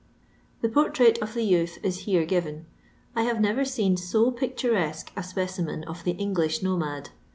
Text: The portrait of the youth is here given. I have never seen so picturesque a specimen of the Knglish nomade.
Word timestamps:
The 0.61 0.67
portrait 0.69 1.19
of 1.21 1.35
the 1.35 1.43
youth 1.43 1.77
is 1.83 2.05
here 2.09 2.25
given. 2.25 2.65
I 3.15 3.21
have 3.21 3.39
never 3.39 3.63
seen 3.63 3.97
so 3.97 4.31
picturesque 4.31 5.11
a 5.15 5.21
specimen 5.21 5.83
of 5.83 6.03
the 6.05 6.15
Knglish 6.15 6.63
nomade. 6.63 7.09